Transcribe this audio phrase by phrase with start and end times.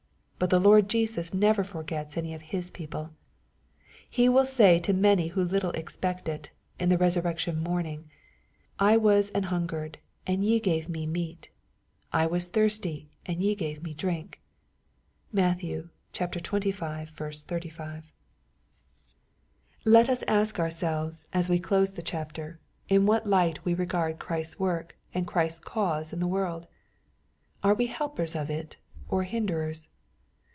[0.41, 3.11] But the Lord Jesus never forgets any of His people
[4.09, 8.09] He will say to many who little expect it, in the resurrection morning,"
[8.93, 11.51] I wag an hungered, and ye gave me meat:
[12.11, 14.41] I was thirsty, and jre gave me drink."
[15.31, 15.59] (Matt.
[15.59, 15.91] xxv.
[16.11, 18.07] 35.) 108 EXrOSITOBT THOnOHTS.
[19.85, 22.59] Let us ask ourselves, as we close the chapter,
[22.89, 26.65] in what light we regard Christ's work and Christ's cause in the world?
[27.61, 28.77] Are we helpers of it,
[29.07, 29.87] or hinderers